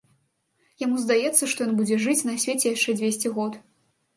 Яму 0.83 0.95
здаецца, 1.03 1.49
што 1.53 1.67
ён 1.67 1.75
будзе 1.81 1.99
жыць 2.07 2.17
на 2.31 2.35
свеце 2.45 2.67
яшчэ 2.75 2.97
дзвесце 3.03 3.37
год. 3.37 3.63